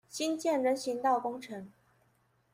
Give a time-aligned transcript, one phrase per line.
[0.09, 1.71] 新建人行道工程